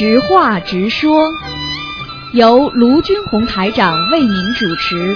[0.00, 1.28] 直话直说，
[2.32, 5.14] 由卢军红台长为您主持。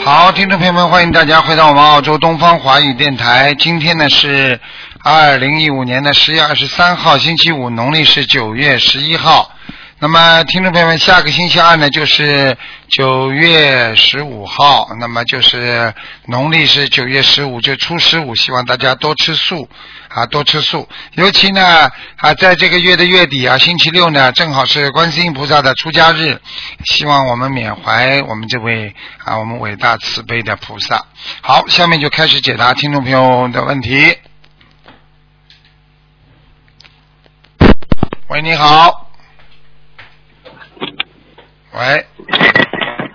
[0.00, 3.54] 好，听众朋友们，欢迎大家回到我们澳洲东方华语电台。
[3.54, 4.58] 今天呢是
[5.04, 9.52] 二零一五年的十月二十三号，星期五，农历是九月十一号。
[9.98, 12.54] 那么，听众朋友们，下个星期二呢就是
[12.86, 15.94] 九月十五号，那么就是
[16.26, 19.66] 农历是九月十五，就初十五，希望大家多吃素
[20.10, 20.86] 啊，多吃素。
[21.12, 26.38] 尤其呢啊，在这个月的月底啊，星期六呢，正好是观世音菩萨的出家日，
[26.84, 31.06] 希望我们缅怀我们这位啊，我们伟大慈悲的菩萨。
[31.40, 34.14] 好，下面就开始解答听众朋友的问题。
[38.28, 39.05] 喂，你好。
[41.76, 42.06] 喂，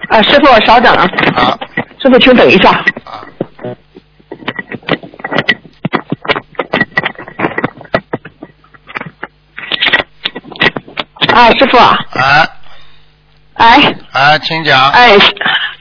[0.10, 1.60] 啊，师傅稍等啊，好，
[2.00, 2.70] 师傅请等一下。
[2.70, 3.26] 啊，
[11.34, 11.78] 啊，师傅，
[12.20, 12.48] 哎，
[13.56, 13.96] 哎。
[14.12, 14.92] 哎，请讲。
[14.92, 15.18] 哎，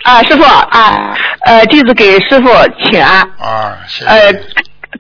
[0.05, 2.49] 啊，师傅啊，呃，弟子给师傅
[2.85, 4.39] 请安，啊，谢呃谢。，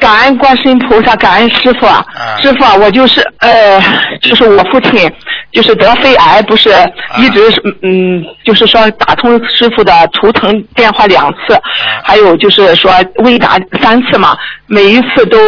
[0.00, 2.04] 感恩观世音菩萨，感恩师傅啊。
[2.14, 3.80] 啊，师傅啊，我就是呃，
[4.20, 5.10] 就是我父亲
[5.52, 6.70] 就是得肺癌，不是
[7.18, 11.60] 一直是嗯，就是说打通师傅的图腾电话两次，
[12.02, 15.38] 还有就是说未打三次嘛，每一次都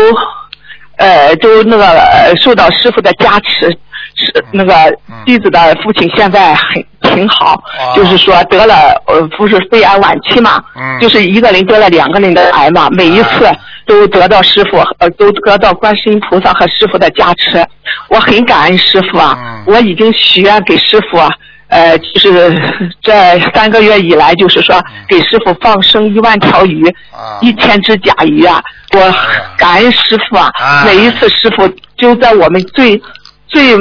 [0.98, 3.77] 呃都那个呃受到师傅的加持，
[4.25, 4.73] 是那个
[5.09, 6.84] 嗯弟子的父亲现在很
[7.15, 8.75] 挺好，啊就是说得了
[9.06, 10.98] 呃不是肺癌晚期嘛，嗯。
[11.01, 13.55] 就是一个人得了两个人的癌嘛，每一次啊
[13.87, 17.67] 都得到师傅呃都得到观世音菩萨和师傅的加持，
[18.09, 19.64] 我很感恩师傅啊，嗯。
[19.67, 21.29] 我已经许愿给师傅啊。
[21.69, 22.55] 呃，就是
[23.01, 27.39] 这三个月以来，就是说给师傅放生一万条鱼，啊。
[27.41, 28.62] 一千只甲鱼啊！
[28.95, 29.14] 我
[29.57, 30.51] 感恩师傅啊！
[30.61, 31.67] 啊每一次师傅
[31.97, 33.01] 就在我们最
[33.48, 33.74] 最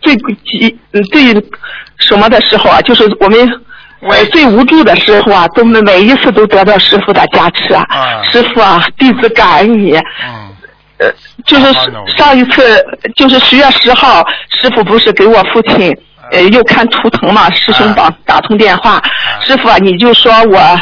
[0.00, 0.16] 最
[1.10, 1.34] 最
[1.98, 3.48] 什么的时候啊，就是我们
[4.00, 7.84] 我最无助的时候啊，都每每一次都得到师傅的加持啊！
[7.90, 9.96] 啊师傅啊，弟子感恩你。
[9.96, 10.50] 嗯，
[10.98, 11.12] 呃，
[11.46, 11.72] 就是
[12.16, 12.84] 上一次
[13.16, 14.24] 就是十月十号，
[14.60, 15.96] 师傅不是给我父亲
[16.32, 19.02] 呃又看图腾嘛，师兄帮打通电话，
[19.40, 20.80] 师傅啊，你就说我。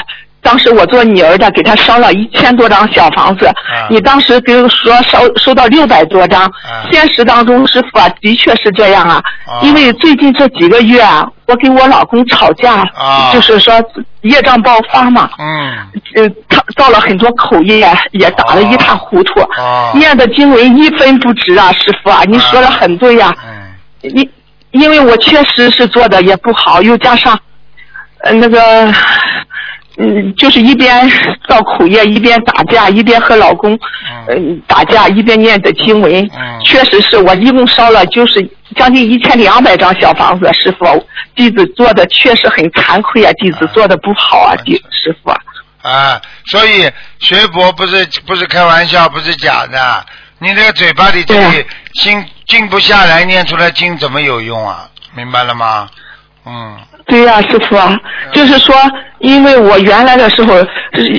[0.49, 3.53] 当时我做女儿的，给他烧了一千多张小房子，
[3.91, 6.51] 你当时给我说烧收到六百多张，
[6.91, 9.61] 现实当中师傅啊，的确是这样啊，啊。
[9.61, 13.31] 因为最近这几个月啊，我跟我老公吵架，啊。
[13.31, 13.75] 就是说
[14.23, 15.77] 业障爆发嘛，嗯，
[16.17, 19.41] 呃，他造了很多口业，也打得一塌糊涂。
[19.59, 24.31] 哦念的经文一分不值啊，师傅啊，你说的很对呀、嗯，因
[24.71, 27.39] 因为我确实是做的也不好，又加上
[28.23, 28.93] 呃那个
[29.99, 31.11] 嗯，就是一边
[31.49, 33.79] 造苦业，一边打架，一边和老公
[34.29, 36.31] 嗯、打架，一边念的经文。
[36.37, 40.85] 嗯确实是我一共烧了就是将近一千两百张小房子，师傅，
[41.35, 45.39] 弟子做的确实很惭愧啊，弟子做的不好啊，弟师傅啊。
[45.83, 50.05] 啊，所以学佛不是不是开玩笑，不是假的。
[50.41, 54.89] 你这个嘴巴里这对里静静不下来，念出来经怎么有用啊？
[55.15, 55.89] 明白了吗？
[56.45, 56.77] 嗯，
[57.09, 57.97] 对呀、师傅啊，
[58.33, 58.77] 就是说，
[59.21, 60.55] 因为我原来的时候，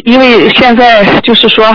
[0.06, 1.66] 因为现在就是说，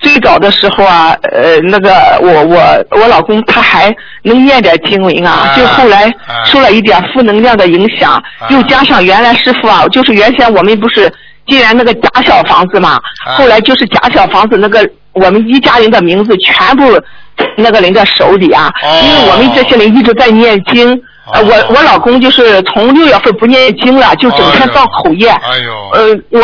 [0.00, 3.90] 最早的时候啊，呃，那个我我我老公他还
[4.22, 11.10] 能念点经文啊，啊就后来啊受了一点负能量的影响，又加上原来师傅啊，就是原先我们不是
[11.46, 17.00] 既然那个假小房子嘛，啊后来就是假小房子那个我们一家人的名字全部
[17.56, 21.00] 那个人的手里啊，哦因为我们这些人一直在念经。
[21.32, 25.28] 呃，我哦我老公就是从六月份不念经了，就整天造口业。
[25.28, 26.40] 哎呦，呃，我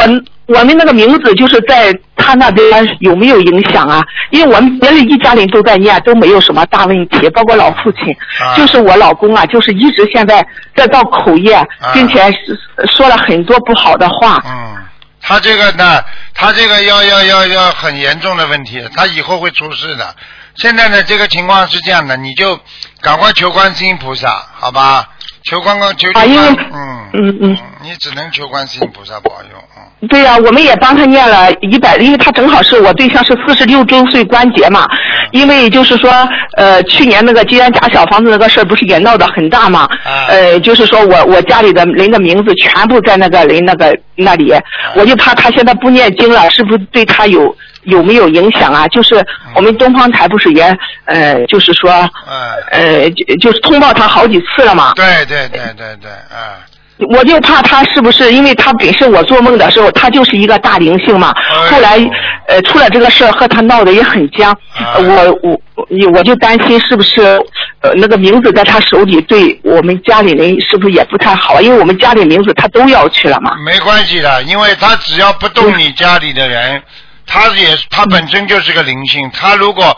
[0.47, 2.67] 我们那个名字就是在他那边
[3.01, 4.03] 有没有影响啊？
[4.31, 11.63] 因为我们别人一家人都在念，都没有什么大问题，包括老父亲，啊就是我老公啊，就是一直现在在造口业，
[11.93, 12.33] 并且
[12.97, 14.43] 说了很多不好的话。
[14.47, 14.77] 嗯，
[15.21, 16.01] 他这个呢，
[16.35, 20.15] 他这个要要要要很严重的问题，他以后会出事的。
[20.57, 22.59] 现在呢，这个情况是这样的，你就
[23.01, 25.09] 赶快求观世音菩萨，好吧？
[25.43, 27.59] 求观观求求啊因为，嗯嗯嗯。
[27.83, 29.57] 你只能求观世音菩萨保佑，
[30.03, 34.87] 嗯，对呀、我们也帮他念了一百，因为他正好是我对象是四十六周岁关节嘛，
[35.33, 36.11] 因为就是说，
[36.59, 40.27] 呃，去年那个金安假小房子那个事儿不是也闹得很大嘛，啊。
[40.29, 44.53] 呃，就是说我我家里的人的名字全部在那个人那个那里，
[44.95, 48.87] 我就怕他现在不念经了，是不是对他有有没有影响啊？
[48.89, 49.25] 就是
[49.55, 52.09] 我们东方台不是也呃，就是说，哎，
[52.71, 56.61] 呃，就就是通报他好几次了嘛，对对对对对，啊，
[57.17, 61.35] 我就怕他是不是，因为他本身我做梦的时候，他就是一个大灵性嘛。
[61.51, 61.99] 哎后来
[62.49, 64.57] 呃出了这个事儿，和他闹得也很僵。
[64.97, 65.61] 我我
[66.13, 67.23] 我就担心是不是
[67.81, 71.61] 呃那个名字在他手里，对我们家里人是不是也不太好？
[71.61, 73.57] 因为我们家里名字他都要去了嘛。
[73.65, 76.83] 没关系的，因为他只要不动你家里的人，
[77.33, 79.31] 他也他本身就是个灵性。
[79.33, 79.97] 他如果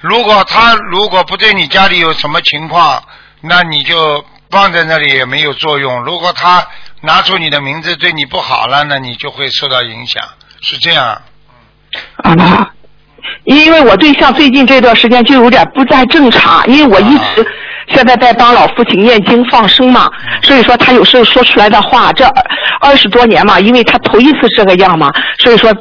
[0.00, 3.00] 如果他如果不对你家里有什么情况，
[3.40, 6.02] 那你就放在那里也没有作用。
[6.02, 6.66] 如果他
[7.00, 10.22] 拿出你的名字对你不好了，那你就会受到影响，
[10.60, 11.22] 是这样。
[12.24, 12.72] 啊，
[13.44, 17.46] 因为我对象最近这段时间就有点不太正常，因为我一直
[17.88, 20.10] 现在在帮老父亲念经放生嘛，
[20.42, 22.24] 所以说他有时候说出来的话，这
[22.80, 25.72] 二十多年嘛，因为他头一次这个样嘛，所以说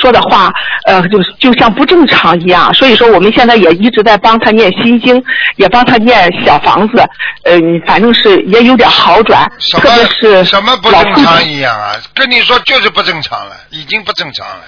[0.00, 0.52] 说的话，
[0.86, 5.22] 呃，就就像不正常一样，所以说我们现在也一直在帮他念心经，
[5.56, 7.04] 也帮他念小房子，
[7.44, 11.92] 嗯、反正是也有点好转，什特别是什么不正常，一样啊？
[12.14, 14.62] 跟你说就是不正常了，已经不正常了。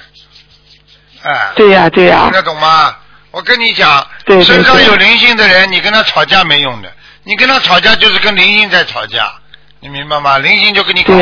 [1.22, 2.94] 哎，对呀、对呀、听得懂吗？
[3.34, 6.92] 我跟你讲，对对对身上有灵性的人，你跟他吵架没用的，
[7.24, 9.32] 你跟他吵架就是跟灵性在吵架，
[9.80, 10.38] 你明白吗？
[10.38, 11.12] 灵性就跟你搞。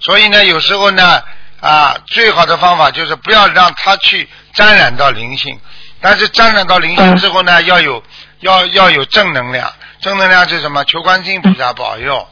[0.00, 1.22] 所以呢，有时候呢，
[1.60, 5.58] 啊，最好的方法就是不要让他去沾染到灵性，
[6.02, 7.16] 但是沾染到灵性嗯。
[7.16, 8.02] 之后呢，要有
[8.40, 9.72] 要要有正能量，
[10.02, 10.84] 正能量是什么？
[10.84, 12.28] 求观世音菩萨保佑，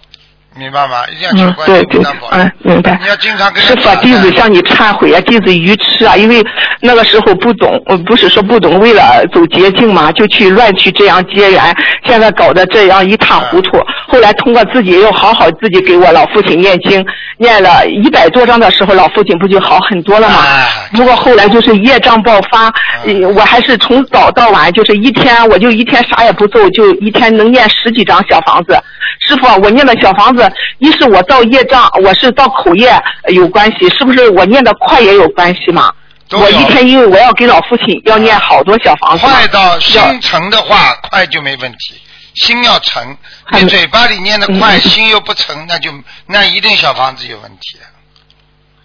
[0.57, 1.03] 明白吗？
[1.11, 2.53] 一定要求嗯，观世对对嗯，。
[2.63, 2.99] 明白。
[3.03, 6.45] 你要经常跟师傅啊，弟子向你忏悔啊，弟子愚痴啊，因为
[6.81, 11.61] 那个时候不懂，呃，不是说不懂，为了走捷径嘛，就去乱去这样结缘，
[12.07, 13.79] 现在搞得这样一塌糊涂。
[14.07, 17.05] 后来通过自己又好好自己给我老父亲念经，
[17.39, 20.37] 念了一百多章的时候，老父亲不就好很多了吗？
[20.45, 20.65] 哎
[20.97, 22.67] 不过后来就是业障爆发，
[23.05, 28.79] 呃我还是从早到晚，就是一天我就一天啥也不做，就一天能念十几张小房子。
[29.27, 30.44] 师傅啊，我念的小房子，
[30.79, 32.91] 一是我造业障，我是造口业
[33.23, 35.93] 呃有关系，是不是我念的快也有关系嘛？
[36.33, 42.01] 我一天因为我要给老父亲要念好多小房子，快到心要诚的话，快就没问题。
[42.35, 43.17] 心要诚，
[43.53, 45.93] 你嘴巴里念的快，嗯心又不诚，那就
[46.27, 47.79] 那一定小房子有问题。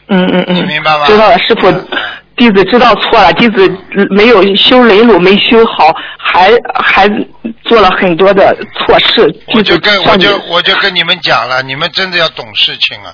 [0.09, 1.87] 嗯嗯嗯，你明白吗知道了，师傅嗯，
[2.39, 3.69] 弟子知道错了，弟子
[4.09, 6.51] 没有修雷路，没修好，还
[6.81, 7.07] 还
[7.65, 9.29] 做了很多的错事。
[9.53, 13.13] 我就跟我就我就跟你们讲了，你们真的要懂事情啊，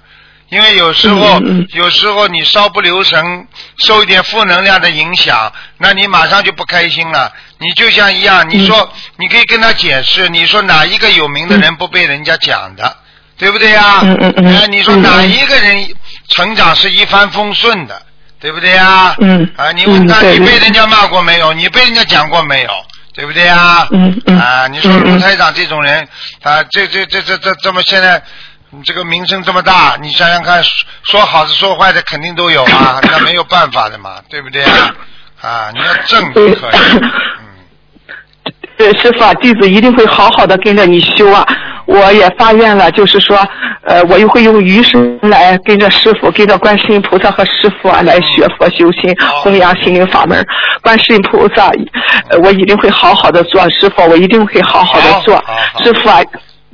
[0.50, 1.42] 因为有时候、
[1.74, 3.48] 有时候你稍不留神，
[3.80, 7.34] 受一点负能量的影响，那你马上就不开心了。
[7.58, 12.96] 你就像一样，你说、你可以跟他解释，你说哪一个有名的人不被人家讲的，
[13.38, 14.02] 对不对呀？
[14.04, 15.88] 嗯嗯嗯哎，你说哪一个人
[16.30, 18.02] 成长是一帆风顺的，
[18.40, 19.16] 对不对呀？
[19.20, 21.54] 嗯啊，你问他，你被人家骂过没有？
[21.54, 22.70] 你被人家讲过没有？
[23.14, 23.88] 对不对呀？
[23.92, 26.08] 嗯嗯啊，你说卢台长这种人，
[26.44, 28.22] 啊，这这这这这这么现在
[28.74, 30.72] 嗯这个名声这么大，你想想看，说
[31.04, 34.94] 说好的说坏的肯定都有啊， 那没有办法的嘛，对不对啊？
[35.42, 41.46] 啊，你要正就可以，嗯，对，师傅啊，弟子一定会好好的跟着你修啊。
[41.86, 43.38] 我也发愿了，就是说，
[43.84, 50.46] 呃，我又会用余生来跟着师傅，跟着观世音菩萨和师傅啊来学佛修心，弘扬心灵法门。
[50.82, 51.72] 观世音菩萨，
[52.30, 55.36] 呃，我一定会好好的做，师傅，我一定会好好的做。
[55.84, 56.20] 师傅啊，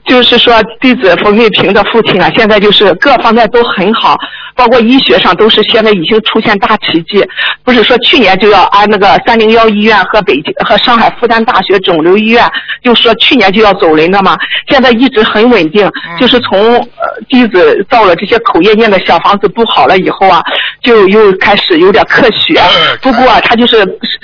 [0.06, 4.17] 就是说，弟子冯玉平的父亲啊，现在就是各方面都很好，
[4.55, 7.24] 包括医学上都是现在已经出现大奇迹。
[7.63, 12.50] 不是说去年就要安那个三零幺医院和北京和上海复旦大学肿瘤医院，
[12.84, 15.89] 就说去年就要走人的嘛，现在一直很稳定。
[16.20, 20.41] 就是从呃弟子造了这些口业念的小房子不好了以后啊，
[20.81, 22.98] 就又开始有点咳血嗯。
[23.01, 23.77] 不过啊，他就是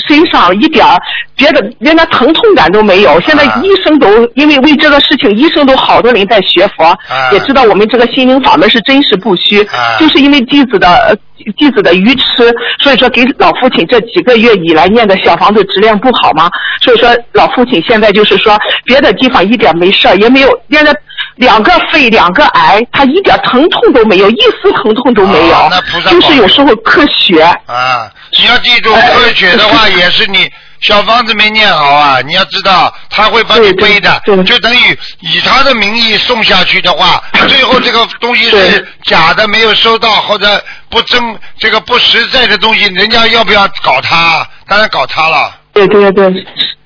[0.07, 0.97] 身上一点儿
[1.35, 3.19] 别的连那疼痛感都没有。
[3.21, 9.61] 现在啊医生都因为为这个事情，医生都好多人在学佛，啊也知道我们这个心灵法门是真实不虚。
[9.65, 11.15] 啊就是因为弟子的呃
[11.57, 16.49] 弟子的愚痴，所以说给老父亲这几个月以来念的小房子质量不好嘛，
[16.81, 20.91] 所以说老父亲现在就是说别的地方一点没事儿，也没有现在
[21.35, 25.69] 两个肺两个癌，他一点疼痛都没有，一丝疼痛都没有，
[26.09, 27.43] 就是有时候咳血。
[27.65, 41.21] 啊，你要记住，科学的话也是你小房子没念好啊，你要知道他会帮你背的，对就等于以他的名义送下去的话， 最后这个东西是假的，没有收到或者不真
[41.57, 44.47] 这个不实在的东西，人家要不要搞他？
[44.67, 45.51] 当然搞他了。
[45.73, 46.31] 对对对，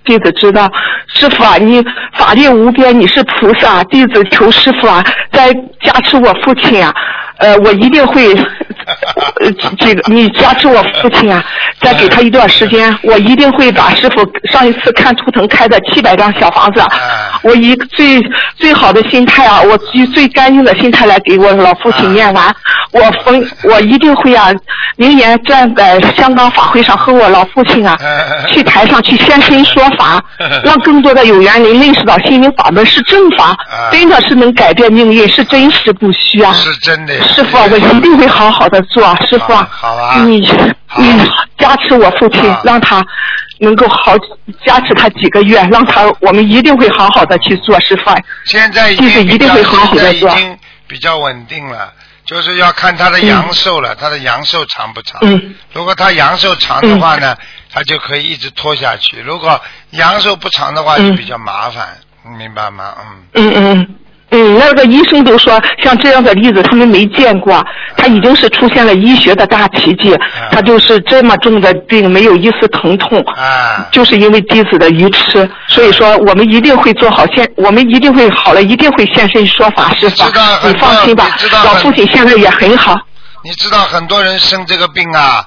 [0.04, 0.70] 弟子知道，
[1.14, 1.84] 师傅啊，你
[2.18, 6.94] 法力无边，你是菩萨，弟子求师傅啊，再加持我父亲啊，
[7.38, 8.44] 呃，我一定会呃
[9.80, 11.44] 这个你加持我父亲啊，
[11.82, 16.82] 再给他一段时间，我一定会把师傅上一次看图腾开的七百张小房子
[17.44, 18.20] 我以最
[18.56, 22.54] 最好的心态啊，我以最干净的心态来给我老父亲念完，
[22.92, 24.50] 我逢我一定会啊，
[24.96, 27.98] 明年站在香港法会上和我老父亲啊，
[28.48, 30.24] 去台上去现身说法，
[30.64, 33.56] 让更多的有缘人认识到心灵法门是正法，
[33.92, 36.54] 真的是能改变命运，是真实不虚啊。
[36.54, 37.14] 是真的。
[37.24, 40.40] 师傅啊，我一定会好好的做，师傅啊，好啊你
[40.98, 43.06] 你加持我父亲，让他
[43.60, 44.16] 能够好
[44.66, 48.18] 加持他几个月，让他我们一定会好好的去做，师傅啊。
[48.46, 50.32] 现在已弟子经比较一定会好好的做。
[50.32, 51.94] 已经比较稳定了，
[52.26, 55.20] 就是要看他的阳寿了，他的阳寿长不长。
[55.22, 55.56] 嗯。
[55.74, 57.38] 如果他阳寿长的话呢，
[57.72, 59.62] 他就可以一直拖下去；如果
[59.92, 61.88] 阳寿不长的话，就嗯比较麻烦，
[62.26, 62.94] 你明白吗？
[63.36, 63.54] 嗯。
[63.54, 63.96] 嗯嗯
[64.34, 67.62] 嗯，那个医生都说，像这样的例子他们没见过，
[67.98, 70.18] 他已经是出现了医学的大奇迹，
[70.50, 73.86] 他就是这么重的病没有一丝疼痛，啊。
[73.92, 82.96] 就是因为弟子的愚痴，所以说我们一定会做好现，我们一定会好了，一定会现身说法，师傅知道，你放心吧老父亲现在也很好，
[83.44, 85.46] 你知道很多人生这个病啊，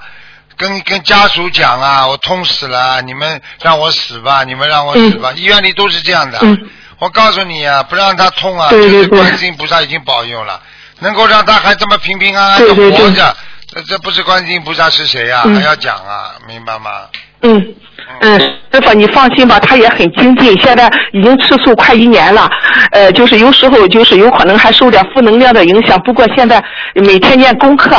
[0.59, 6.39] 跟跟家属讲啊，我痛死了，你们让我死吧，你们让我死吧，医院里都是这样的。
[6.43, 6.59] 嗯
[7.05, 10.59] 我告诉你啊，不让他痛啊，对对就是对观世音菩萨已经保佑了，
[11.01, 13.37] 能够让他还这么平平安安的活着，
[13.69, 15.55] 这这不是观世音菩萨是谁呀、嗯。
[15.55, 17.09] 还要讲啊，明白吗？
[17.43, 17.75] 嗯。
[18.21, 18.41] 嗯，
[18.73, 22.49] 师傅，你放心吧，他也很精进，现在已经吃素快一年了。
[22.91, 26.63] 呃，就是有时候就是有可能还受点负能量的影响，不过现在
[26.95, 27.97] 每天念功课，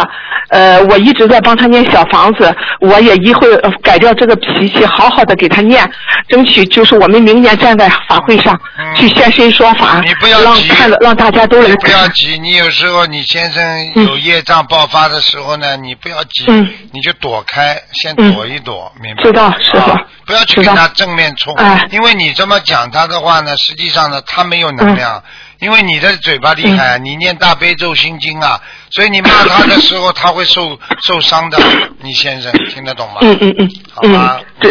[0.50, 5.90] 呃，我一直在帮他念小房子，我也一会改掉这个脾气，好好的给他念，
[6.28, 12.08] 争取就是我们明年站在法会上、嗯去现身说法，你不要让急看了让大家都来你不要。
[12.10, 19.24] 急，你有时候你先生有业障爆发的时候呢，你不要急，嗯你就躲开，先躲一躲，明白？
[19.24, 21.88] 知道师傅啊不要去跟他正面冲，哎。
[21.92, 25.18] 因为你这么讲他的话呢，实际上呢，他没有能量。
[25.18, 25.24] 嗯。
[25.60, 28.60] 因为你的嘴巴厉害，你念大悲咒心经啊，
[28.92, 31.58] 所以你骂他的时候他会受 受伤的。
[32.02, 33.20] 你先生听得懂吗？
[33.22, 34.38] 嗯嗯嗯好吧。
[34.38, 34.70] 嗯，这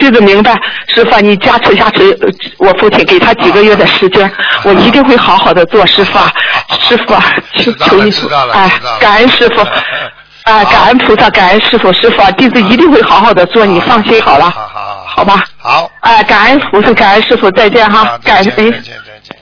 [0.00, 0.52] 这个明白，
[0.92, 4.30] 师傅啊，你加持加持呃我父亲，给他几个月的时间，
[4.64, 6.32] 我一定会好好的做，师傅啊，
[6.80, 7.24] 师傅啊，
[7.58, 9.64] 求求你知道，了哎知道了，感恩师傅，
[10.44, 15.42] 啊，感恩菩萨，感恩师傅，师傅啊，弟子一定会好好的做，你放心好了，好好好，好吧？
[15.56, 18.82] 好，哎，感恩菩萨，感恩师傅，再见好哈，感恩。
[18.82, 19.36] 见再见。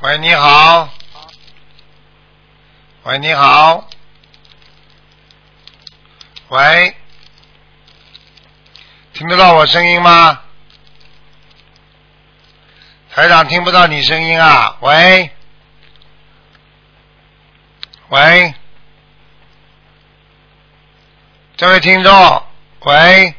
[0.00, 0.88] 喂，你好。
[3.02, 3.88] 喂，你好。
[6.48, 6.96] 喂，
[9.12, 10.40] 听得到我声音吗？
[13.14, 14.76] 台长听不到你声音啊？
[14.80, 15.30] 喂，
[18.10, 18.54] 喂，
[21.56, 22.42] 这位听众，
[22.84, 23.34] 喂，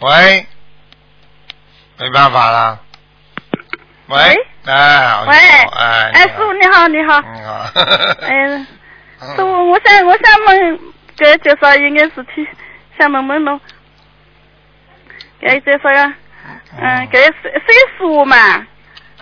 [0.00, 0.46] 喂，
[1.98, 2.80] 没办法了。
[4.08, 4.16] 喂，
[4.64, 7.70] 哎，喂，哎，哎，师傅你好，你好，你好，
[8.26, 8.66] 哎，
[9.36, 10.78] 师傅，我想我想问
[11.16, 12.46] 给介绍一件事情，
[12.98, 13.60] 想问问侬，
[15.40, 16.14] 给介绍呀，
[16.78, 18.66] 嗯，给谁谁说嘛？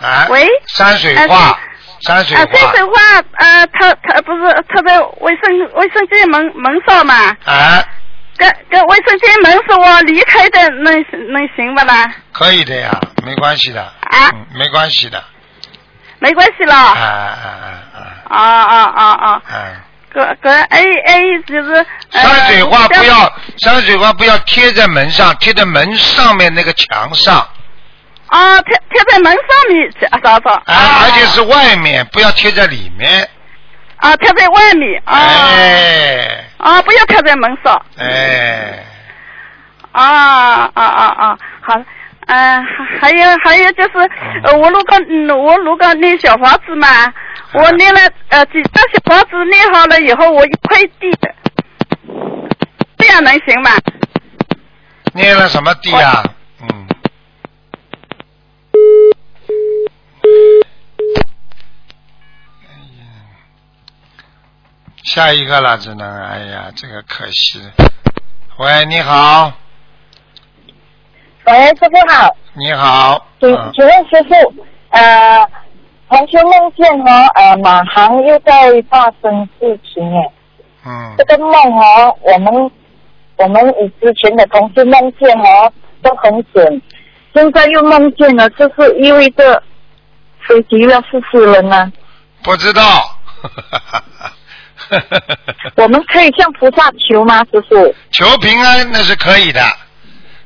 [0.00, 0.48] 哎，喂？
[0.66, 1.58] 山水哎画，
[2.00, 7.14] 山水啊，山水画，画，呃，他他不是他在卫生卫生间门门上嘛？
[7.44, 7.84] 啊，
[8.36, 12.12] 跟跟卫生间门是我离开的，能能行不啦？
[12.32, 12.90] 可以的呀，
[13.24, 15.22] 没关系的，啊，嗯，没关系的，
[16.18, 16.74] 没关系了。
[16.74, 17.58] 啊啊啊
[17.94, 18.02] 啊。
[18.28, 19.42] 啊啊啊！
[19.48, 19.76] 哎哎。
[20.12, 21.72] 个个哎哎，就是
[22.12, 27.46] 呃山水画不要，山水画不要贴在门上，贴在门上面那个墙上，
[28.28, 29.90] 啊，贴贴在门上面
[30.22, 30.50] 找找。
[30.66, 33.28] 哎，啊而且是外面，不要贴在里面，
[33.96, 35.14] 啊，贴在外面啊。
[35.14, 37.80] 哎啊，不要贴在门上。
[37.98, 38.84] 哎，
[39.92, 41.80] 啊啊啊啊，好。
[42.28, 42.64] 嗯、
[43.00, 43.90] 还还有还有就是，
[44.42, 46.88] 呃，我如果嗯，我如果念小房子嘛，
[47.52, 51.08] 我念了呃几张小房子念好了以后，我一块地，
[52.98, 53.70] 这样能行吗？
[55.14, 56.24] 捏了什么地啊？
[56.62, 56.88] 嗯。
[65.06, 67.62] 下一个了，只能，哎呀，这个可惜。
[68.58, 69.52] 喂，你好，
[71.44, 74.54] 喂，师傅好，你好，请嗯请问师傅，
[74.90, 75.48] 呃，
[76.08, 80.32] 同学梦见和，呃，马航又在发生事情哎。
[80.84, 82.70] 嗯这个梦哦，我们
[83.36, 85.72] 我们以之前的同事梦见哦
[86.02, 86.82] 都很准，
[87.32, 89.62] 现在又梦见了，这是意味着
[90.40, 91.92] 飞机要失事了呢。
[92.42, 92.82] 不知道。
[95.76, 97.94] 我们可以向菩萨求吗，师傅？
[98.10, 99.60] 求平安那是可以的。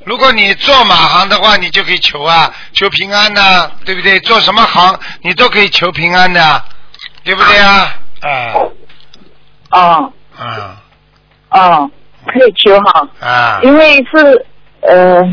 [0.04, 4.18] 如果你做马行的话，你就可以求啊，求平安呐、对不对？
[4.20, 6.64] 做什么行你都可以求平安的，
[7.22, 7.94] 对不对啊？
[8.22, 8.54] 啊
[9.68, 10.76] 啊啊
[11.50, 11.90] 哦，
[12.26, 13.60] 可以求哈，啊！
[13.62, 14.46] 因为是
[14.82, 15.30] 呃，好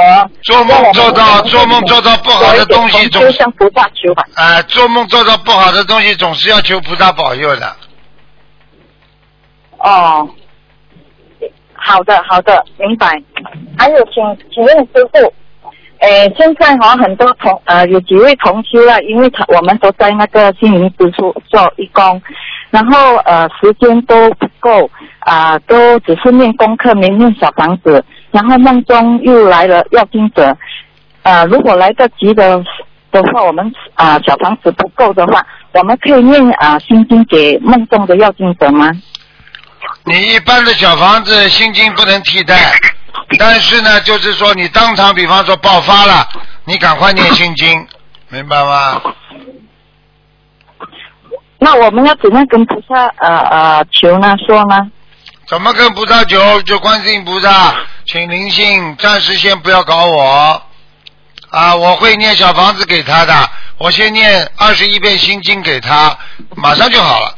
[0.00, 0.28] 啊。
[0.42, 4.24] 做梦做到做梦做到不好的东西总就向菩萨求吧。
[4.34, 7.76] 啊，做梦做到不好的东西，总是要求菩萨保佑的。
[9.78, 10.28] 哦，
[11.74, 13.20] 好的好的，明白。
[13.76, 14.14] 还有，请
[14.54, 15.32] 请问师傅，
[15.98, 22.22] 呃，现在哈很多同呃有几位同修啊，因为他我们都在那个心灵之处做义工，
[22.70, 24.88] 然后呃时间都不够
[25.20, 30.56] 啊、都只是念功课没念小房子，然后梦中又来了要经者，
[31.22, 32.62] 呃如果来得及的
[33.12, 38.90] 的话，我们啊、小房子不够的话，我们可以念啊、心经给梦中的要经者吗？
[40.04, 42.72] 你一般的小房子心经不能替代，
[43.38, 46.26] 但是呢，就是说你当场，比方说爆发了，
[46.64, 47.86] 你赶快念心经，
[48.30, 49.00] 明白吗？
[51.58, 54.34] 那我们要怎样跟菩萨呃呃求呢？
[54.46, 54.90] 说呢？
[55.46, 56.62] 怎么跟菩萨求？
[56.62, 57.74] 就观世音菩萨，
[58.12, 60.62] 请灵性暂时先不要搞我
[61.48, 61.74] 啊！
[61.74, 63.32] 我会念小房子给他的，
[63.78, 66.14] 我先念二十一遍心经给他，
[66.54, 67.34] 马上就好了。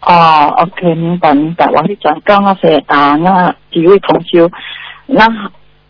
[0.00, 4.50] 哦，OK，明白明白，我会转告那些啊那几位同修，
[5.06, 5.24] 那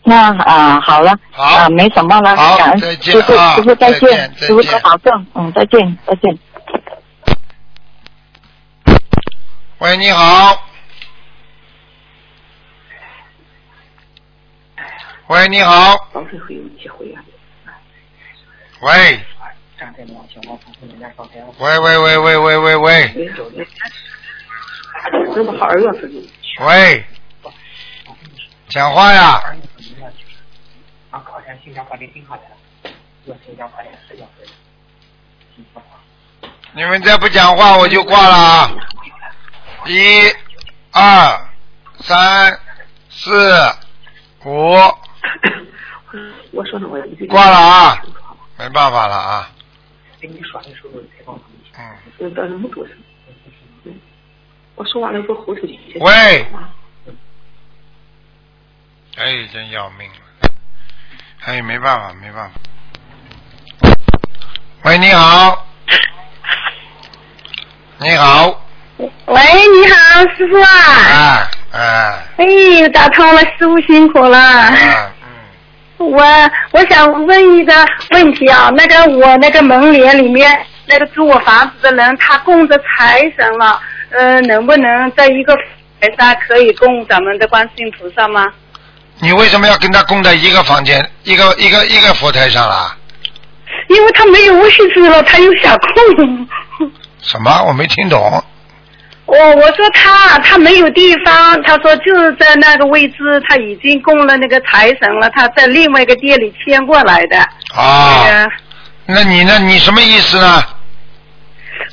[0.03, 6.37] 那啊好了，好啊没什么了，好感恩再见师傅啊师傅再再见师傅保重，嗯再见再见。
[9.79, 10.70] 喂，你好。
[15.31, 15.95] 喂，你好。
[18.81, 19.23] 喂。
[21.57, 23.31] 喂喂喂喂喂喂喂。
[26.59, 27.05] 喂。
[28.67, 29.41] 讲话呀！
[36.73, 38.69] 你们再不讲话，我就挂了啊！
[39.85, 40.29] 一、
[40.91, 41.49] 二、
[42.01, 42.59] 三、
[43.09, 43.73] 四、
[44.43, 44.75] 五，
[46.51, 48.01] 我说呢，我一直挂了啊！
[48.57, 49.49] 没办法了啊！
[50.21, 52.95] 跟你说的时候才告诉你，嗯，我到那么多声。
[53.85, 53.93] 嗯，
[54.75, 55.97] 我说完了说呼出去。
[55.99, 56.45] 喂
[59.17, 60.49] 哎，真要命了！
[61.45, 62.59] 哎，没办法，没办法。
[64.83, 65.67] 喂，你好。
[67.99, 68.61] 你好。
[68.97, 71.49] 喂，你好，师傅啊！
[71.71, 75.10] 哎哎哎，打通了，师傅辛苦了。
[76.01, 76.23] 我
[76.71, 77.73] 我想问一个
[78.11, 85.55] 问题啊，那个我那个门帘里面那个租我房子的人，他供着财神了，呃，能不能在一个
[85.99, 88.51] 台上可以供咱们的观世音菩萨吗？
[89.19, 92.97] 你为什么要跟他供在一个房间、一个一个一个佛台上啦？
[93.87, 96.47] 因为他没有位置了，他又想供。
[97.21, 97.63] 什么？
[97.67, 98.43] 我没听懂。
[99.31, 107.37] 我我说他他没有地方，他说就是在那个位置，他已经供了那个财神了，他在另外一个店里迁过来的。
[107.73, 108.47] 啊，呃
[109.05, 109.57] 那你呢？
[109.59, 110.61] 你什么意思呢？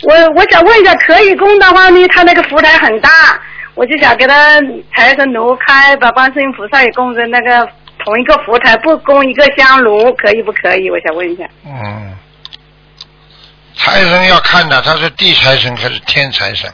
[0.02, 3.08] 我我想问一下，可以供的话呢，他那个福台很大，
[3.74, 4.60] 我就想给他
[4.96, 7.64] 财神挪开，把观世音菩萨也供在那个
[8.04, 10.90] 同一个福台，不供一个香炉，可以不可以？
[10.90, 11.44] 我想问一下。
[11.64, 12.16] 嗯，
[13.76, 16.68] 财神要看的，他是地财神还是天财神？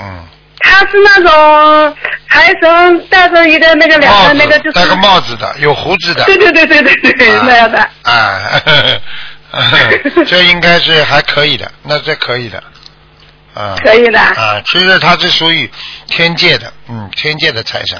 [0.00, 0.26] 嗯，
[0.60, 1.96] 他是那种
[2.30, 6.24] 财神戴着一个那个两个那个就是戴个帽子的，有胡子的。
[6.24, 7.78] 对对对对对对，啊那样的。
[8.02, 8.62] 啊，
[9.52, 9.60] 呵
[10.14, 12.62] 呵这应该是还可以的，那这可以的。
[13.54, 13.76] 啊。
[13.84, 15.70] 可以的啊，其实他是属于
[16.06, 17.98] 天界的，嗯，天界的财神。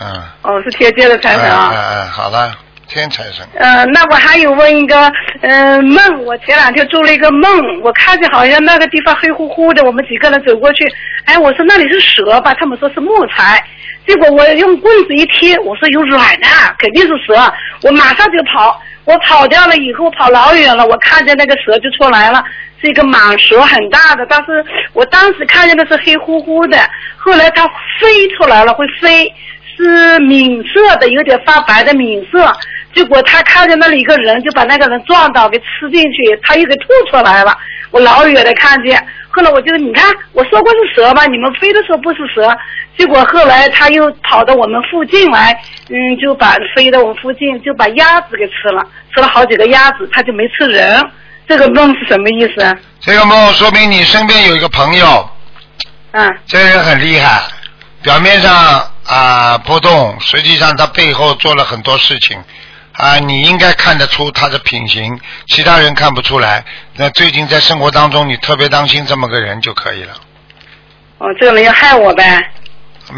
[0.00, 0.22] 嗯。
[0.42, 1.70] 哦，是天界的财神啊。
[1.72, 2.52] 嗯嗯，好了，
[2.88, 3.46] 天财神。
[3.54, 5.10] 呃，那我还有问一个，
[5.42, 10.84] 呃，梦，我前两天做了一个梦，我看见好像那个地方黑乎乎的，我们几个人走过去，
[11.24, 13.62] 哎，我说那里是蛇吧，他们说是木材，
[14.06, 16.46] 结果我用棍子一贴，我说有软的，
[16.78, 17.34] 肯定是蛇，
[17.82, 22.44] 我马上就跑，我跑掉了以后跑老远了，我看见那个蛇就出来了，
[22.80, 26.78] 是一个蟒蛇，很大的，但是我当时看见的是黑乎乎的，
[27.16, 27.66] 后来它
[28.00, 29.32] 飞出来了，会飞。
[29.78, 32.50] 是米色的，有点发白的米色。
[32.96, 37.54] 结果他看见那里一个人，就把那个人撞倒，给吃进去，他又给吐出来了。
[37.90, 38.98] 我老远的看见，
[39.30, 41.26] 后来我就你看，我说过是蛇吧？
[41.26, 42.48] 你们飞的时候不是蛇，
[42.96, 45.52] 结果后来他又跑到我们附近来，
[45.90, 48.82] 嗯，就把飞到我们附近，就把鸭子给吃了，
[49.14, 51.04] 吃了好几个鸭子，他就没吃人。
[51.46, 52.74] 这个梦是什么意思啊？
[52.98, 55.30] 这个梦说明你身边有一个朋友，
[56.12, 57.42] 嗯这个人很厉害，
[58.02, 62.36] 表面上啊、不动，实际上他背后做了很多事情
[62.98, 66.64] 啊、你应该看得出他的品行，其他人看不出来。
[66.94, 70.14] 那最近在生活当中，你特别当心这么个人就可以了。
[71.18, 72.50] 哦，这个人要害我呗？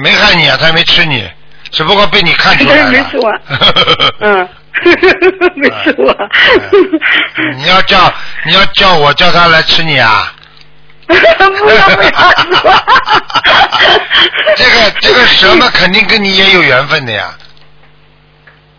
[0.02, 1.28] 没害你啊，他没吃你，
[1.70, 2.90] 只不过被你看出来了。
[2.92, 3.32] 没吃我
[4.20, 4.48] 嗯，
[5.54, 6.14] 没吃我。
[7.56, 8.12] 你要叫
[8.44, 10.32] 你要叫我叫他来吃你啊？
[11.06, 12.10] 不要不要
[12.60, 12.84] 说。
[14.56, 17.32] 这个这个蛇嘛，肯定跟你也有缘分的呀。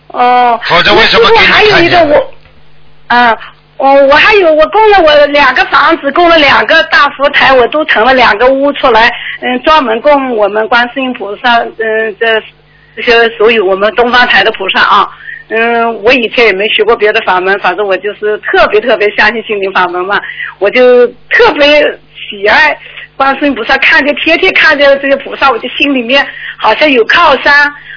[0.10, 0.60] 哦。
[0.66, 2.34] 否则为什么给你还有一个我，
[3.08, 3.36] 啊，
[3.78, 9.10] 我我还有我供了我两个房子，供了两个大佛台，我都成了两个屋出来，
[9.42, 12.42] 嗯，专门供我们观世音菩萨，嗯，这
[12.96, 15.10] 这些所有我们东方台的菩萨啊。
[15.52, 20.20] 嗯，我以前也没学过别的法门，反正我就是特别特别相信心灵法门嘛，
[20.60, 21.82] 我就特别
[22.14, 22.78] 喜爱
[23.16, 26.24] 观世音菩萨，看见天天看见这些菩萨，我就心里面
[26.56, 27.52] 好像有靠山，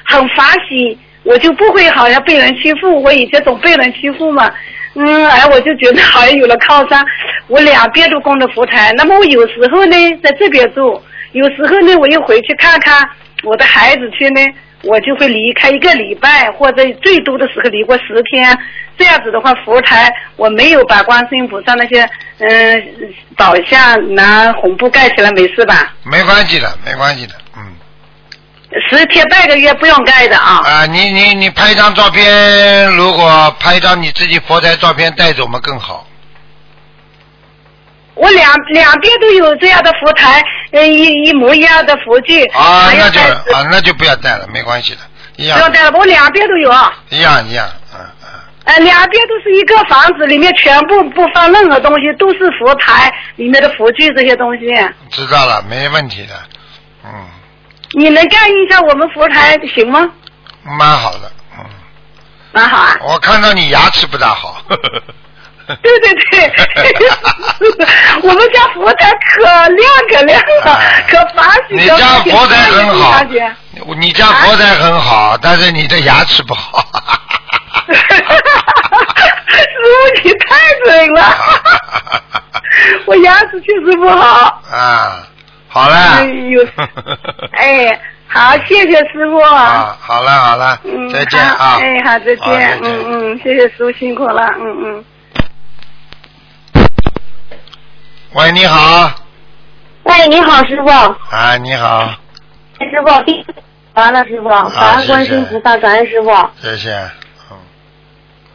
[0.07, 3.03] 很欢喜，我就不会好像被人欺负。
[3.03, 4.51] 我以前总被人欺负嘛，
[4.95, 7.05] 嗯，哎，我就觉得好像有了靠山，
[7.49, 8.93] 我两边都供着佛台。
[8.97, 11.01] 那么我有时候呢，在这边住，
[11.33, 13.09] 有时候呢，我又回去看看
[13.45, 14.41] 我的孩子去呢。
[14.85, 18.59] 我就会离开一个礼拜，或者最多的时候离过十天。
[18.99, 22.03] 这样子的话，佛台我没有把观世音菩萨那些
[22.39, 22.85] 嗯
[23.37, 25.95] 宝像拿红布盖起来，没事吧？
[26.03, 27.35] 没关系的，没关系的，
[28.91, 30.61] 十天半个月不用盖的啊。
[30.65, 36.07] 啊，你你你拍一张照片，如果拍一张你自己佛台照片带走嘛更好。
[38.15, 42.45] 我两两边都有这样的佛台，呃，一一模一样的佛具。
[42.47, 44.99] 啊，那就啊那就不要带了，没关系的，
[45.37, 46.71] 一样不用带了，我两边都有。
[47.09, 48.29] 一样一样，嗯嗯。
[48.65, 54.67] 呃，两边都是一个房子，里面全部不放任何东西，都是佛台里面的佛具这些东西。
[55.11, 56.35] 知道了，没问题的，
[57.05, 57.11] 嗯，
[57.95, 60.09] 你能干一下我们佛台行吗？
[60.65, 61.65] 蛮好的，嗯。
[62.53, 62.97] 蛮好啊。
[63.03, 64.63] 我看到你牙齿不大好。
[65.67, 66.53] 对对对，
[68.23, 71.75] 我们家佛台可亮可亮了，可法喜。
[71.77, 73.23] 你家佛台很好
[73.97, 76.85] 你家佛台很好，但是你的牙齿不好。
[79.53, 81.37] 师傅你太准了，
[83.07, 84.61] 我牙齿确实不好。
[84.71, 85.27] 啊，
[85.73, 85.97] 好了。
[85.97, 86.63] 哎呦，
[87.57, 89.39] 哎，好，谢谢师傅。
[89.39, 91.79] 啊，好了好了，嗯，再见啊。
[91.81, 92.79] 哎，好，再见。
[92.83, 94.47] 嗯嗯，谢谢师傅辛苦了。
[94.59, 95.05] 嗯嗯。
[98.35, 99.11] 喂，你好。
[100.05, 100.89] 喂，你好，师傅。
[101.35, 102.07] 啊，你好，
[102.79, 103.45] 师傅，第
[103.95, 106.31] 完了，师傅，感恩观世音菩萨，感恩师傅。
[106.61, 107.11] 谢谢。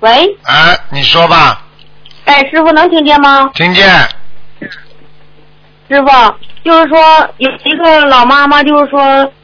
[0.02, 1.64] 喂，哎，你说吧，
[2.26, 3.50] 哎，师傅能听见吗？
[3.56, 3.88] 听见。
[5.90, 6.08] 师傅，
[6.64, 7.00] 就是说
[7.38, 9.00] 有一个老妈妈，就是说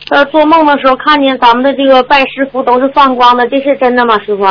[0.09, 4.43] 呃做梦的时候看见咱们的这个拜师服都是放光的，这是真的吗，师傅？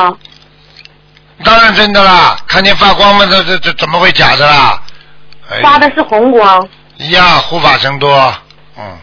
[1.44, 4.80] 当然真的啦，看见发光嘛，这这这怎么会假的啦？
[5.50, 8.10] 哎发的是红光一样，护法神多，
[8.78, 8.96] 嗯，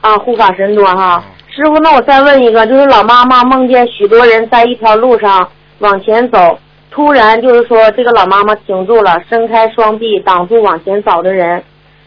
[0.00, 1.22] 啊，护法神多哈。
[1.54, 6.58] 师傅，那我再问一个，就是老妈妈梦见许多人在一条路上往前走，
[6.90, 11.62] 突然就是说这个老妈妈停住了，伸开双臂挡住往前走的人，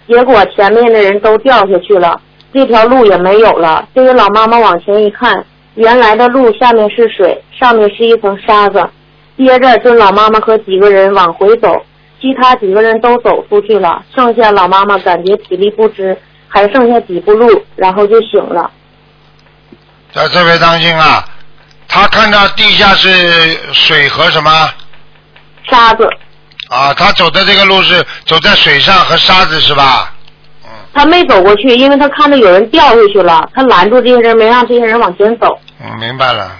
[0.07, 2.19] 结果前面的人都掉下去了，
[2.53, 3.87] 这条路也没有了。
[3.93, 8.87] 这个老妈妈往前一看，原来的路下面是水，上面是一层沙子。
[9.37, 11.83] 接着这老妈妈和几个人往回走，
[12.21, 18.71] 其他几个人都走出去了，剩下老妈妈感觉体力不支，还剩下几步路，然后就醒了。
[20.13, 21.25] 要特别当心啊！
[21.87, 23.09] 他看到地下是
[23.71, 24.49] 水和什么
[25.69, 26.09] 沙子，
[26.69, 26.93] 啊？
[26.93, 30.11] 他走的这个路是走在水上和沙子是吧？
[30.93, 35.59] 他没走过去，因为他看到有人掉下去了，他拦住这些人，没让这些人往前走。
[35.83, 36.51] 嗯，明白了。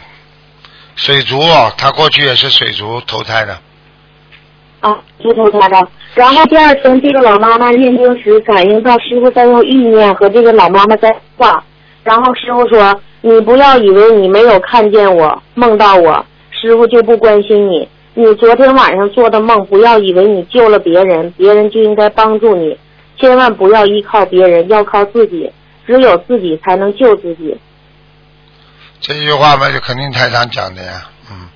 [0.95, 1.41] 水族，
[1.77, 3.57] 他过去也是水族投胎的。
[4.81, 5.87] 啊，猪头胎的。
[6.13, 11.63] 然后第二天，这个老妈妈念经时感应到师傅在用意念和这个老妈妈在话，
[12.03, 17.87] 然后师傅说：“你不要以为你没有看见我，梦到我，师傅就不关心你。
[18.17, 22.77] 你昨天晚上做的梦，不要以为你救了别人，别人就应该帮助你，
[23.17, 25.51] 千万不要依靠别人，要靠自己，
[25.85, 27.57] 只有自己才能救自己。
[29.01, 31.09] 这句话嘛，就肯定台长讲的呀。
[31.29, 31.49] 嗯，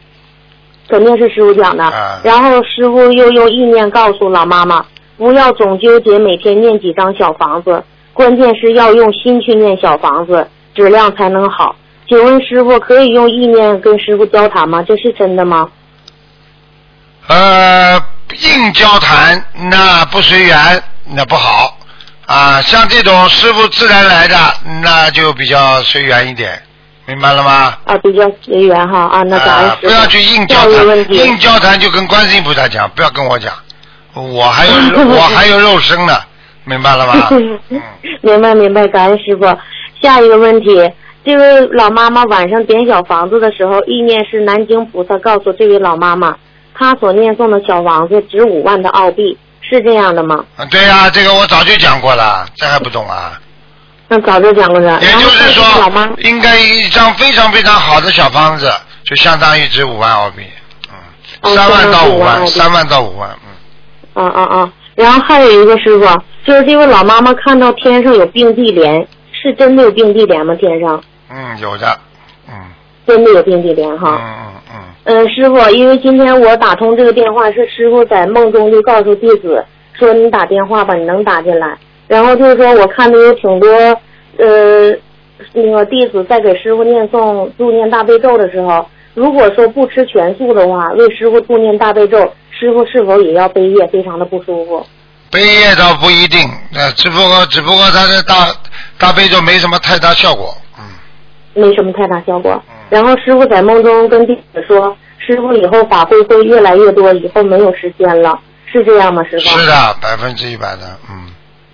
[0.89, 1.81] 肯定是师傅讲的。
[1.81, 4.85] 啊然后师傅又用意念告诉老妈妈，
[5.17, 10.45] 不要总纠结每天念几张小房子，关键是要用心去念小房子，
[10.75, 11.77] 质量才能好。
[12.05, 14.83] 请问师傅可以用意念跟师傅交谈吗？
[14.83, 15.71] 这是真的吗？
[17.29, 17.95] 呃，
[18.41, 19.39] 硬交谈
[19.69, 21.77] 那不随缘，那不好
[22.25, 22.59] 啊。
[22.61, 24.35] 像这种师傅自然来的，
[24.81, 26.59] 那就比较随缘一点，
[27.05, 27.77] 明白了吗？
[27.85, 29.87] 啊，比较随缘哈啊，那感恩师傅。
[29.87, 33.53] 不要去硬交谈，硬交谈就跟观世音菩萨讲，不要跟我讲，
[34.15, 34.73] 我还有
[35.07, 36.19] 我还有肉身呢，
[36.63, 37.29] 明白了吗？
[38.21, 39.45] 明白明白，感恩师傅。
[40.01, 40.91] 下一个问题，
[41.23, 46.35] 这位老妈妈晚上点小房子的时候，意念是南京菩萨告诉这位老妈妈。
[46.73, 50.45] 他所念诵的小房子值五万的澳币，是这样的吗？
[50.55, 53.39] 啊，对呀，这个我早就讲过了，这还不懂啊？
[54.07, 54.99] 那早就讲过了。
[55.01, 58.71] 也就是说，妈应该一张非常非常好的小房子，
[59.03, 60.43] 就相当于值五万澳币，
[60.89, 64.23] 嗯，三万到五万，三万到五万，嗯。
[64.23, 64.73] 啊啊啊！
[64.95, 66.05] 然后还有一个师傅，
[66.43, 70.55] 就是这位老妈妈看到天上有并蒂莲，是真的有并蒂莲吗？
[70.55, 71.01] 天上？
[71.29, 71.99] 嗯，有的，
[72.47, 72.53] 嗯。
[73.05, 74.19] 真的有并蒂莲哈。
[74.19, 74.58] 嗯嗯
[75.09, 75.25] 嗯。
[75.25, 81.75] 嗯，师傅，因为今天我打通这个电话，是师傅在梦中就告诉弟子说你打电话吧，你能打进来。
[82.07, 83.67] 然后就是说我看到有挺多
[84.37, 84.91] 呃
[85.53, 92.17] 那个弟子在给师傅念诵助念大悲咒的时候，如果说不吃全素的话，为师傅助念大悲咒，
[92.51, 93.87] 师傅是否也要背业？
[93.87, 94.85] 非常的不舒服。
[95.31, 96.39] 背业倒不一定，
[96.75, 98.47] 呃，只不过只不过他的大
[98.97, 100.83] 大悲咒没什么太大效果，嗯。
[101.53, 102.61] 没什么太大效果。
[102.89, 104.95] 然后师傅在梦中跟弟子说
[105.29, 111.29] ：“师傅以后法会会越来越多，以后没有时间了，是这样吗？”师傅是的，百分之一百的，嗯。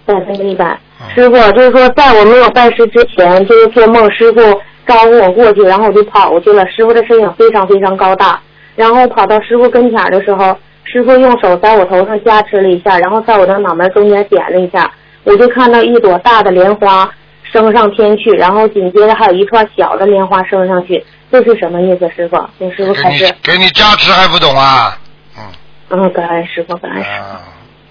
[0.05, 0.77] 百分之一百。
[1.15, 4.41] 师傅就是说，在我没有拜师之前，就是做梦，师傅
[4.85, 6.65] 招呼我过去，然后我就跑过去了。
[6.67, 8.41] 师傅的身影非常非常高大，
[8.75, 14.91] 然后跑到师傅跟前的时候，师傅用手在我头上加持了一下，然后在我的脑门中间点了一下，
[15.23, 17.09] 我就看到一朵大的莲花。
[17.53, 21.01] 升上天去，然后紧接着还有一串小的莲花升上去，
[21.35, 22.49] 这是什么意思，师傅？
[22.57, 23.35] 请师傅开始。
[23.43, 24.97] 给你加持还不懂啊？
[25.37, 25.43] 嗯。
[25.89, 27.37] 嗯，感恩师傅，感恩师傅。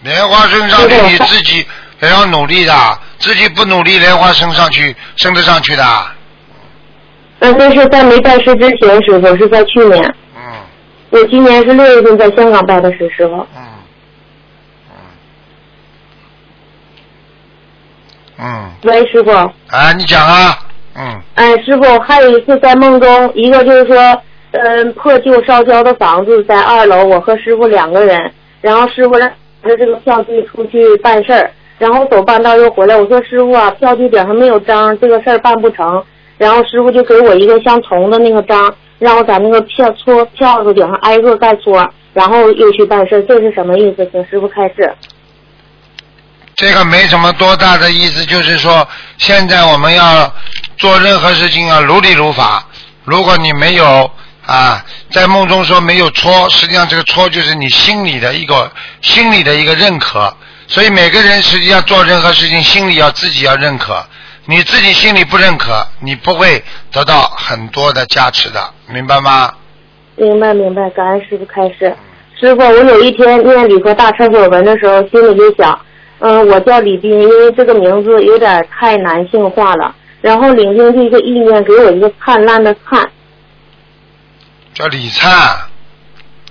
[0.00, 1.66] 莲花升上去，你自己
[2.00, 2.72] 也要努力的，
[3.18, 5.84] 自己不努力，莲花升上去，升得上去的。
[7.38, 10.02] 那这是在没拜师之前，师傅是在去年。
[10.34, 10.42] 嗯。
[11.10, 13.46] 我今年是六月份在香港拜的师，师傅。
[13.54, 13.62] 嗯。
[18.38, 19.30] 嗯，喂，师傅。
[19.68, 20.58] 啊，你讲啊，
[20.96, 21.20] 嗯。
[21.34, 23.96] 哎，师傅，还有一次在梦中，一个就是说，
[24.52, 28.30] 嗯，破旧烧焦的房子在二楼，我和师傅两个人，
[28.60, 29.28] 然后师傅让
[29.62, 36.02] 着这个票据出去办事儿，然后走半道又回来，我说师傅啊，票据顶上没有章，这个事儿办不成，
[36.38, 44.08] 然后师傅就给我一个像铜的那个章，让我在那个票戳票子顶上挨个盖戳，然后又去办事，这是什么意思？
[44.12, 44.92] 请师傅开示。
[46.56, 48.86] 这个没什么多大的意思，就是说，
[49.18, 50.32] 现在我们要
[50.76, 52.64] 做任何事情要如理如法。
[53.04, 54.10] 如果你没有
[54.46, 58.70] 啊，在梦中说没有错，实际上这个错就是你心里的一个
[59.02, 60.34] 心里的一个认可。
[60.66, 64.04] 所以每个人实际上做任何事情，心里要自己要认可。
[64.46, 66.62] 你自己心里不认可，你不会
[66.92, 69.52] 得到很多的加持的，明白吗？
[70.16, 71.94] 明白明白，感恩师傅开示。
[72.38, 75.78] 师傅，我有一天念礼佛大忏悔文的时候，心里就想。
[76.20, 79.94] 嗯，我叫李斌，因为这个名字有点太男性化了。
[80.20, 83.06] 然后领听这个意念，给我一个灿烂的灿。
[84.72, 85.30] 叫李灿。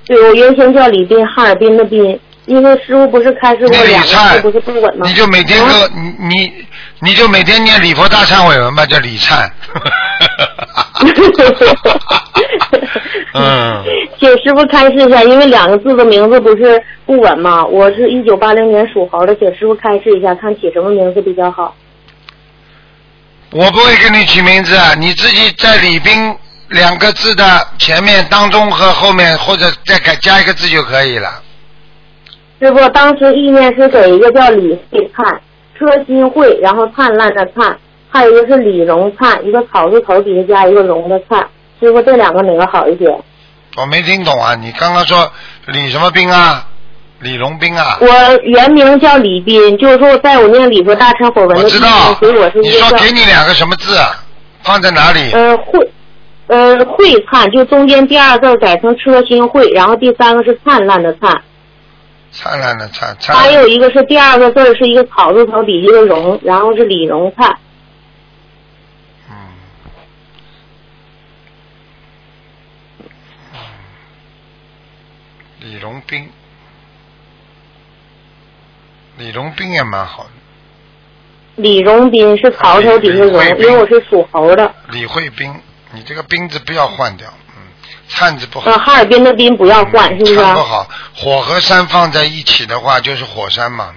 [0.06, 2.19] 对，我原先叫李斌，哈尔滨的斌。
[2.45, 5.08] 因为师傅不是开示过两个不是不稳吗？
[5.08, 6.54] 你就每天都你你
[6.99, 9.49] 你就每天念礼佛大忏悔文吧，叫李灿。
[13.34, 13.84] 嗯。
[14.20, 17.66] 请师傅开示一下，因为两个字的名字不是不稳嘛？
[17.66, 21.76] 我是一九八零年属猴的，请师傅开示一下，看起什么名字比较好。
[23.52, 26.36] 我不会给你起名字，你自己在李斌
[26.70, 27.44] 两个字的
[27.78, 31.30] 前面、当中和后面，或者再改加一个字就可以了。
[32.60, 35.42] 师傅，当时意念是给一个叫李慧灿，
[35.78, 37.78] 车新慧，然后灿烂的灿，
[38.10, 41.46] 还有一个是李荣灿，一个草字头底下加一个荣的灿。
[41.84, 43.12] 师傅，这两个哪个好一点？
[43.76, 44.56] 我没听懂啊！
[44.56, 45.32] 你刚刚说
[45.65, 46.65] 李什么兵啊？
[47.19, 47.98] 李荣兵啊？
[48.00, 48.08] 我
[48.43, 53.96] 原名叫李斌，就是说在我念礼佛大忏悔文的时候，我是你说给你两个什么字？
[53.98, 54.24] 啊
[54.63, 55.30] 放在哪里？
[55.34, 55.91] 呃，会，
[56.48, 61.41] 呃，会灿，就中间第二个字改成车心会，然后第三个是灿烂的灿。
[62.32, 63.13] 灿烂的灿。
[63.36, 67.58] 还有一个是第二个字是一个草字头底一个荣，然后是李荣灿。
[75.74, 76.30] 李荣斌，
[79.18, 80.30] 李荣斌也蛮好的。
[81.56, 84.72] 李荣斌是草头底下荣，因为我是属猴的。
[84.92, 85.52] 李慧斌，
[85.92, 87.64] 你这个斌字不要换掉，嗯，
[88.08, 88.70] 灿字不好。
[88.70, 90.36] 呃，哈尔滨的滨不要换，是不是？
[90.36, 93.96] 灿不好，火和山放在一起的话就是火山嘛。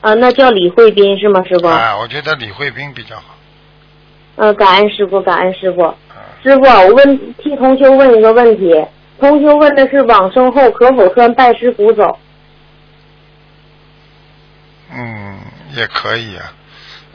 [0.00, 1.68] 啊，那叫李慧斌是吗，师傅？
[1.68, 3.24] 啊，我觉得李慧斌比较好。
[4.36, 5.94] 呃，感恩师傅，感恩师傅。
[6.42, 8.72] 师傅，我问替同修问一个问题，
[9.22, 12.18] 同学问的是往生后可否穿拜师傅走？
[14.90, 15.38] 嗯，
[15.76, 16.52] 也可以啊，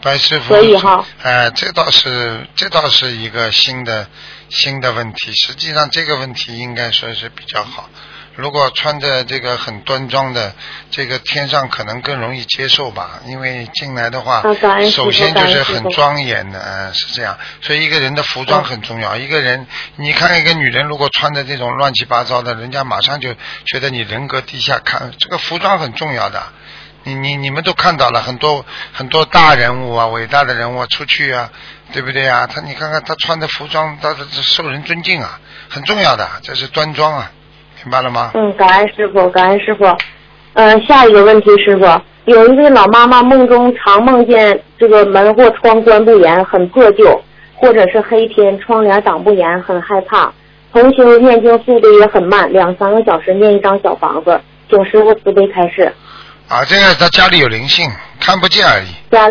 [0.02, 0.54] 拜师傅。
[0.54, 1.06] 可以哈。
[1.22, 4.08] 哎，这倒是，这倒是一个新的
[4.48, 5.34] 新的问题。
[5.34, 7.89] 实际上，这个问题应该说是比较好。
[8.38, 10.54] 如果穿着这个很端庄的，
[10.91, 14.43] 这个天上可能更容易接受吧，因为进来的话，
[14.91, 17.36] 首先就是很庄严的，嗯，是这样。
[17.62, 19.15] 所以一个人的服装很重要。
[19.15, 23.34] 一个人，你看一个女人如果穿的这种乱七八糟的，人家马上就
[23.65, 24.78] 觉得你人格低下。
[24.86, 26.43] 看这个服装很重要的。
[27.06, 31.50] 你你你们都看到了很多很多大人物啊，伟大的人物出去啊，
[31.91, 32.45] 对不对啊？
[32.45, 37.32] 他你看看他穿的服装，他是受人尊敬啊，很重要的，这是端庄啊。
[37.88, 38.32] 明白了吗？
[38.34, 39.86] 嗯，感恩师傅，感恩师傅。
[40.56, 41.86] 嗯，下一个问题，师傅，
[42.26, 47.21] 有一位老妈妈梦中常梦见这个门或窗关不严，很破旧，
[47.56, 50.30] 或者是黑天窗帘挡不严，很害怕。
[50.73, 54.38] 同修念经速度也很慢，两三个小时念一张小房子，
[54.69, 55.89] 请师傅慈悲开示。
[56.50, 58.88] 啊，这个他家里有灵性，看不见而已。
[59.10, 59.30] 家，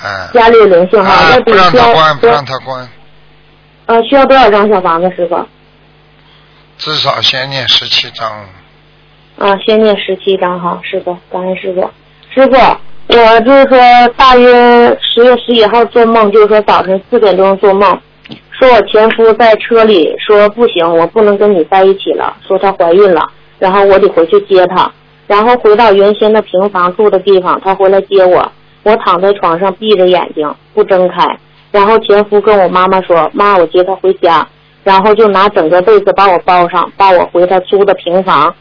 [0.00, 2.88] 啊，家里有灵性哈，啊，不让他关，不让他关。
[3.86, 5.44] 呃，需要多少张小房子，师傅？
[6.78, 8.30] 至少先念十七章。
[9.36, 11.80] 啊，先念十七章哈，师傅，感恩师傅。
[12.32, 12.56] 师傅，
[13.08, 18.00] 我就是说，大约十月十一号做梦，就是说早晨四点钟做梦，
[18.50, 24.90] 说我前夫在车里说不行，我不能跟你在一起了，说她怀孕了，然后我得回去接她，
[25.26, 28.52] 然后回到原先的平房住的地方，他回来接我，
[28.84, 31.38] 我躺在床上闭着眼睛不睁开，
[31.72, 34.46] 然后前夫跟我妈妈说，妈，我接她回家。
[34.88, 38.54] 然后就拿整个被子把我包上，抱我回他租的平房，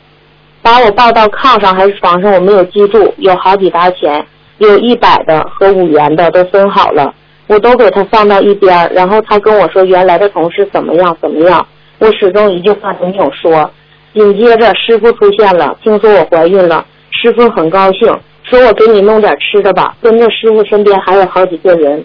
[0.61, 4.25] 把我抱到炕上还是床上，我没有记住，有好几沓钱，
[4.57, 7.15] 有一百的和五元的都分好了，
[7.47, 8.91] 我都给他放到一边。
[8.93, 11.65] 然后他跟我说原来的同事怎么样怎么样，
[11.99, 13.71] 我始终一句话都没有说。
[14.13, 18.13] 紧接着师傅出现了，听说我怀孕了，师傅很高兴，
[18.43, 19.95] 说我给你弄点吃的吧。
[20.01, 22.03] 跟着师傅身边还有好几个人。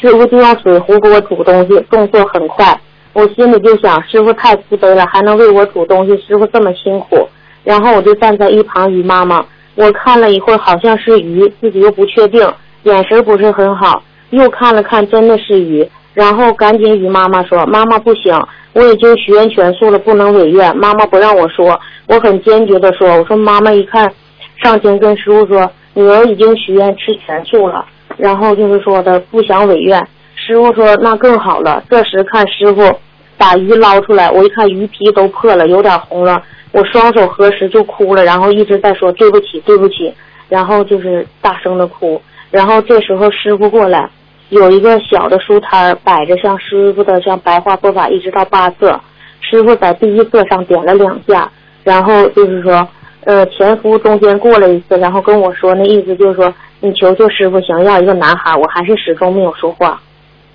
[0.00, 2.78] 师傅就用水壶给我煮东西，动作很快。
[3.12, 6.20] 我心里就想，师傅太慈悲了，还能为我煮东西。
[6.26, 7.28] 师傅这么辛苦，
[7.62, 9.44] 然后我就站在一旁，鱼妈妈，
[9.76, 12.44] 我看了一会儿，好像是鱼，自己又不确定，
[12.82, 14.02] 眼神不是很好。
[14.30, 18.36] 又看了看，真的是鱼，然后赶紧与妈妈说：“妈妈不行，
[18.72, 21.78] 我已经许愿全素了，不能违愿。”妈妈不让我说，
[22.08, 24.12] 我很坚决的说：“我说妈妈一看，
[24.60, 29.98] 上前跟师傅说，女儿已经许愿吃全素了。”然后就是说的不想违愿，
[30.34, 31.82] 师傅说那更好了。
[31.90, 32.96] 这时看师傅
[33.36, 40.14] 把鱼捞出来，我一看鱼皮都破了，有点红了，我双手合十就哭了，然后一直在说对不起对不起，
[40.48, 42.20] 然后就是大声的哭。
[42.50, 44.08] 然后这时候师傅过来，
[44.50, 49.00] 有一个小的书摊摆着像师傅的像白话佛法一直到八色，
[49.40, 51.50] 师傅在第一色上点了两下，
[51.82, 52.86] 然后就是说。
[53.26, 60.00] 呃，前夫中间过了一次，然后跟我说，那意思就是说，你求求师傅想要一个男孩，我还是始终没有说话，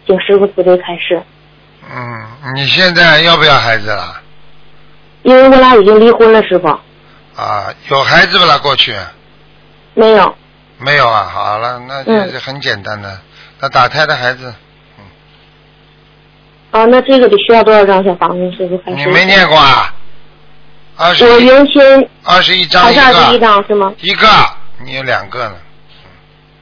[0.05, 1.21] 请师傅慈悲开示。
[1.91, 4.21] 嗯，你现在要不要孩子了？
[5.23, 6.67] 因为我俩已经离婚了，师傅。
[7.35, 8.57] 啊，有孩子不啦？
[8.59, 8.95] 过去？
[9.95, 10.35] 没有。
[10.77, 13.19] 没有啊，好了，那就是很简单的，
[13.59, 14.53] 那打胎的孩子。
[14.99, 15.05] 嗯。
[16.71, 18.69] 啊，那这个得需要多少张小房子？
[18.85, 19.93] 你没念过啊？
[20.99, 23.93] 我原先二十一张还是二十一张是吗？
[24.01, 24.27] 一个，
[24.83, 25.55] 你有两个呢。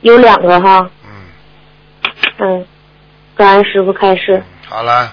[0.02, 0.88] 有两个哈。
[1.04, 1.10] 嗯。
[2.38, 2.66] 嗯，
[3.36, 4.42] 感恩师傅开示。
[4.68, 5.12] 好了。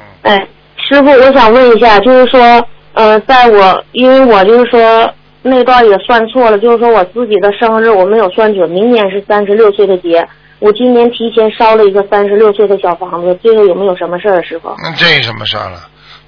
[0.00, 0.06] 嗯。
[0.22, 10.26] 哎，师傅，我想问一下，就是说，呃，在我因为我就是说那段也算错了，就是说我自己的生日我没有算准，明年是三十六岁的节，
[10.60, 14.74] 我今年提前烧了一个三十六岁的小房子，这个有没有什么事儿，师傅？
[14.82, 15.78] 那这有什么事儿了？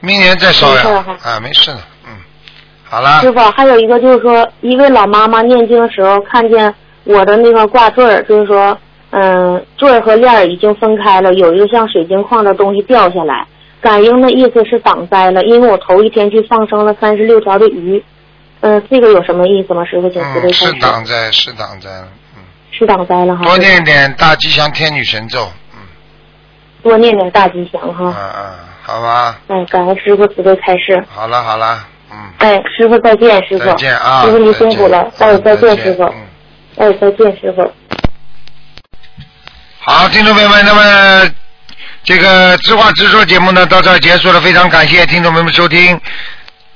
[0.00, 1.04] 明年再烧呀。
[1.24, 1.78] 啊，没事的。
[2.90, 6.74] 好了，师傅，还有一个就是说，一位老妈妈念经的时候看见
[7.04, 8.76] 我的那个挂坠儿，就是说，
[9.10, 13.46] 嗯，坠儿和链儿已经分开了，有一个像水晶矿的东西掉下来，
[13.80, 18.02] 感应的意思是挡灾了，因为我头一天去放生了三十六条的鱼，
[18.60, 19.84] 嗯，这个有什么意思吗？
[19.84, 21.90] 师傅，请慈悲是挡灾，是挡灾
[22.36, 23.44] 嗯，是挡灾了哈。
[23.44, 25.80] 多念点大吉祥天女神咒，嗯，
[26.82, 28.06] 多念点大吉祥哈。
[28.06, 29.38] 嗯嗯，好吧。
[29.48, 31.04] 哎，感恩师傅慈悲开示。
[31.10, 31.84] 好了好了。
[32.38, 33.64] 哎，师傅再见，师傅。
[33.64, 34.22] 再见啊！
[34.24, 36.04] 师傅您辛苦了，待会再见，师傅。
[36.76, 37.72] 哎，再见，师傅。
[39.80, 41.30] 好，听众朋友们，那么
[42.04, 46.00] 这个知话直说节目呢到这儿结束了，非常感谢听众朋友们收听。